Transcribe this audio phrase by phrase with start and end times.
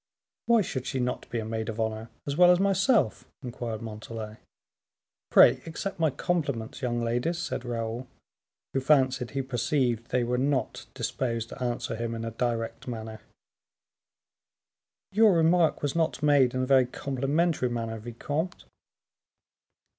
[0.47, 4.37] "Why should she not be a maid of honor, as well as myself?" inquired Montalais.
[5.29, 8.07] "Pray accept my compliments, young ladies," said Raoul,
[8.73, 13.19] who fancied he perceived they were not disposed to answer him in a direct manner.
[15.11, 18.65] "Your remark was not made in a very complimentary manner, vicomte."